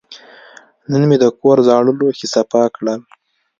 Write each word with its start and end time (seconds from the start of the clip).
نن 0.91 1.01
مې 1.09 1.17
د 1.23 1.25
کور 1.39 1.57
زاړه 1.67 1.91
لوښي 1.99 2.27
صفا 2.33 2.63
کړل. 2.75 2.99